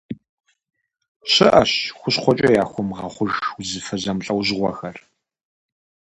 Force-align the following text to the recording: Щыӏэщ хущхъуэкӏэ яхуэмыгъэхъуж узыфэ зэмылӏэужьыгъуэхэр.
Щыӏэщ 1.31 1.71
хущхъуэкӏэ 1.97 2.49
яхуэмыгъэхъуж 2.63 3.33
узыфэ 3.59 3.95
зэмылӏэужьыгъуэхэр. 4.01 4.97